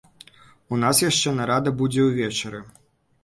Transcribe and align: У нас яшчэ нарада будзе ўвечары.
У 0.75 0.77
нас 0.83 1.01
яшчэ 1.09 1.33
нарада 1.39 1.73
будзе 1.83 2.01
ўвечары. 2.09 2.65